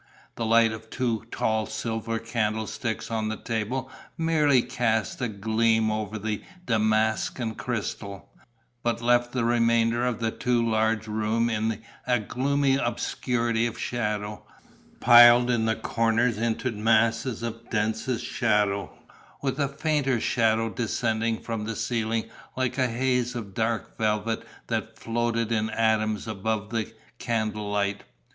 The 0.33 0.47
light 0.47 0.71
of 0.71 0.89
two 0.89 1.25
tall 1.29 1.67
silver 1.67 2.17
candle 2.17 2.65
sticks 2.65 3.11
on 3.11 3.29
the 3.29 3.37
table 3.37 3.91
merely 4.17 4.63
cast 4.63 5.21
a 5.21 5.27
gleam 5.27 5.91
over 5.91 6.17
the 6.17 6.41
damask 6.65 7.37
and 7.37 7.55
crystal, 7.55 8.27
but 8.81 8.99
left 8.99 9.31
the 9.31 9.45
remainder 9.45 10.03
of 10.03 10.17
the 10.19 10.31
too 10.31 10.67
large 10.67 11.05
room 11.05 11.51
in 11.51 11.83
a 12.07 12.17
gloomy 12.17 12.77
obscurity 12.77 13.67
of 13.67 13.77
shadow, 13.77 14.43
piled 14.99 15.51
in 15.51 15.65
the 15.65 15.75
corners 15.75 16.39
into 16.39 16.71
masses 16.71 17.43
of 17.43 17.69
densest 17.69 18.25
shadow, 18.25 18.91
with 19.43 19.59
a 19.59 19.67
fainter 19.67 20.19
shadow 20.19 20.67
descending 20.71 21.39
from 21.39 21.65
the 21.65 21.75
ceiling 21.75 22.27
like 22.57 22.79
a 22.79 22.87
haze 22.87 23.35
of 23.35 23.53
dark 23.53 23.99
velvet 23.99 24.41
that 24.65 24.97
floated 24.97 25.51
in 25.51 25.69
atoms 25.69 26.27
above 26.27 26.71
the 26.71 26.91
candlelight. 27.19 28.03